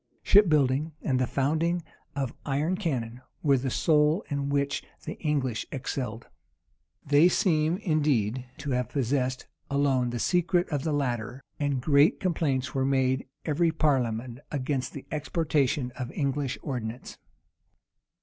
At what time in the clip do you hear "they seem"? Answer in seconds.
7.05-7.77